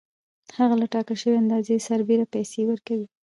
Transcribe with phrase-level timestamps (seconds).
[0.57, 3.07] هغه له ټاکل شوې اندازې سربېره پیسې ورکوي